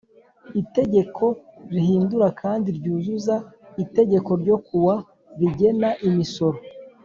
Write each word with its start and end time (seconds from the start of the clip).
Itegeko 0.61 1.25
rihindura 1.73 2.27
kandi 2.41 2.67
ryuzuza 2.77 3.35
itegeko 3.83 4.31
ryo 4.41 4.57
kuwa 4.65 4.95
rigena 5.39 5.89
imisoro 6.09 6.57